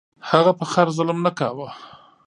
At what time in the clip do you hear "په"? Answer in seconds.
0.59-0.65